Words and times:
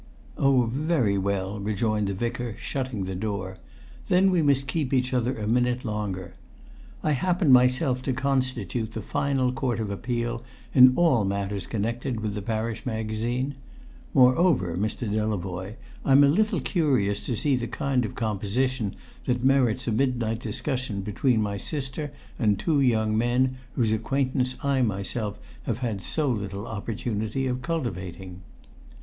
"Oh, 0.35 0.63
very 0.63 1.19
well," 1.19 1.59
rejoined 1.59 2.07
the 2.07 2.15
Vicar, 2.15 2.55
shutting 2.57 3.03
the 3.05 3.13
door. 3.13 3.59
"Then 4.07 4.31
we 4.31 4.41
must 4.41 4.67
keep 4.67 4.91
each 4.93 5.13
other 5.13 5.37
a 5.37 5.45
minute 5.45 5.85
longer. 5.85 6.33
I 7.03 7.11
happen 7.11 7.51
myself 7.51 8.01
to 8.09 8.11
constitute 8.13 8.93
the 8.93 9.03
final 9.03 9.51
court 9.51 9.79
of 9.79 9.91
appeal 9.91 10.41
in 10.73 10.93
all 10.95 11.23
matters 11.23 11.67
connected 11.67 12.19
with 12.21 12.33
the 12.33 12.41
Parish 12.41 12.83
Magazine. 12.83 13.53
Moreover, 14.15 14.75
Mr. 14.75 15.07
Delavoye, 15.07 15.75
I'm 16.03 16.23
a 16.23 16.27
little 16.29 16.61
curious 16.61 17.23
to 17.27 17.35
see 17.35 17.55
the 17.55 17.67
kind 17.67 18.03
of 18.03 18.15
composition 18.15 18.95
that 19.25 19.43
merits 19.43 19.87
a 19.87 19.91
midnight 19.91 20.39
discussion 20.39 21.01
between 21.01 21.43
my 21.43 21.57
sister 21.57 22.11
and 22.39 22.57
two 22.57 22.81
young 22.81 23.15
men 23.15 23.57
whose 23.73 23.91
acquaintance 23.91 24.55
I 24.63 24.81
myself 24.81 25.37
have 25.65 25.77
had 25.77 26.01
so 26.01 26.27
little 26.31 26.65
opportunity 26.65 27.45
of 27.45 27.61
cultivating." 27.61 28.41